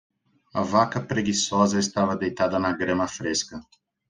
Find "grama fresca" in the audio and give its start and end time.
2.81-3.61